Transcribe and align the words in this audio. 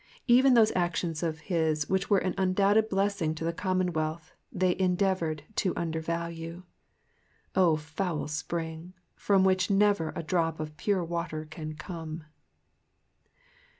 Even 0.25 0.55
those 0.55 0.71
actions 0.75 1.21
of 1.21 1.41
his 1.41 1.87
which 1.87 2.09
were 2.09 2.17
an 2.17 2.33
undoubted 2.35 2.89
blessing 2.89 3.35
to 3.35 3.43
the 3.45 3.53
common 3.53 3.93
wealth, 3.93 4.33
they 4.51 4.75
endeavoured 4.79 5.43
to 5.57 5.75
undervalue. 5.75 6.63
Oh, 7.53 7.75
foul 7.75 8.27
spring, 8.27 8.95
from 9.15 9.43
which 9.43 9.69
never 9.69 10.11
a 10.15 10.23
drop 10.23 10.59
of 10.59 10.75
pure 10.75 11.03
water 11.03 11.45
can 11.45 11.75
come 11.75 12.23